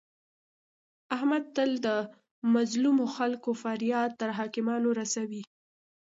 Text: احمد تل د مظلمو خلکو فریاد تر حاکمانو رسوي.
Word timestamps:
احمد 1.15 1.43
تل 1.55 1.71
د 1.85 1.87
مظلمو 2.53 3.05
خلکو 3.15 3.49
فریاد 3.61 4.09
تر 4.21 4.29
حاکمانو 4.39 4.89
رسوي. 4.99 5.43